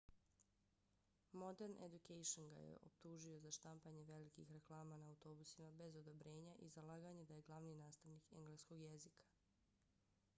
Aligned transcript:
modern 1.41 1.75
education 1.87 2.47
ga 2.53 2.63
je 2.69 2.77
optužio 2.87 3.39
za 3.43 3.51
štampanje 3.57 4.03
velikih 4.07 4.51
reklama 4.53 4.97
na 5.03 5.09
autobusima 5.09 5.71
bez 5.83 5.95
odobrenja 6.01 6.55
i 6.59 6.69
za 6.69 6.81
laganje 6.89 7.25
da 7.25 7.33
je 7.37 7.47
glavni 7.51 7.75
nastavnik 7.83 8.33
engleskog 8.41 8.81
jezika 8.87 9.29